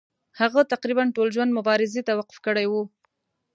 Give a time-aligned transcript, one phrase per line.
[0.39, 2.83] هغه تقریبا ټول ژوند مبارزې ته وقف کړی وو.